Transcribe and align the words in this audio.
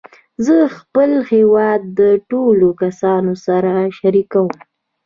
زه 0.45 0.55
خپل 0.77 1.11
هېواد 1.31 1.81
د 1.99 2.01
ټولو 2.29 2.67
کسانو 2.81 3.33
سره 3.45 3.71
شریکوم. 3.97 4.49